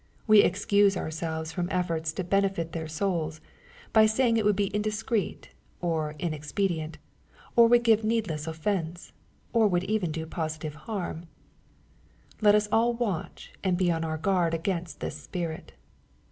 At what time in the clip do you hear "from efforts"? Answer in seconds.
1.51-2.11